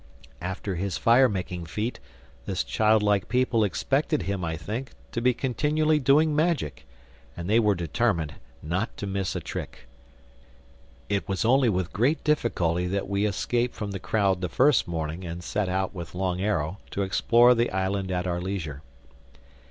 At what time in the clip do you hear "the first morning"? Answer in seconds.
14.41-15.23